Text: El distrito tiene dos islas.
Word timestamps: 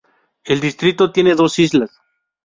El 0.45 0.59
distrito 0.61 1.11
tiene 1.11 1.35
dos 1.35 1.59
islas. 1.59 1.91